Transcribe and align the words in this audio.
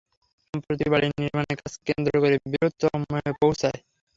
সম্প্রতি 0.45 0.85
বাড়ি 0.93 1.07
নির্মাণের 1.15 1.57
কাজকে 1.61 1.81
কেন্দ্র 1.87 2.13
করে 2.23 2.35
বিরোধ 2.45 2.73
চরমে 2.81 3.07
পৌঁছায়। 3.41 3.79